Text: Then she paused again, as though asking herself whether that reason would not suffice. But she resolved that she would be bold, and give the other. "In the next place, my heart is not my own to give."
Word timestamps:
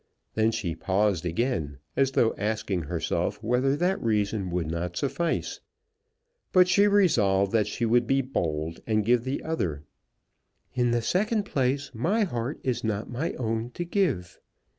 Then 0.33 0.49
she 0.49 0.73
paused 0.73 1.27
again, 1.27 1.77
as 1.95 2.13
though 2.13 2.33
asking 2.35 2.81
herself 2.81 3.37
whether 3.43 3.75
that 3.75 4.01
reason 4.01 4.49
would 4.49 4.65
not 4.65 4.97
suffice. 4.97 5.59
But 6.51 6.67
she 6.67 6.87
resolved 6.87 7.51
that 7.51 7.67
she 7.67 7.85
would 7.85 8.07
be 8.07 8.21
bold, 8.23 8.79
and 8.87 9.05
give 9.05 9.23
the 9.25 9.43
other. 9.43 9.83
"In 10.73 10.89
the 10.89 11.07
next 11.15 11.45
place, 11.45 11.91
my 11.93 12.23
heart 12.23 12.59
is 12.63 12.83
not 12.83 13.11
my 13.11 13.33
own 13.33 13.69
to 13.75 13.85
give." 13.85 14.39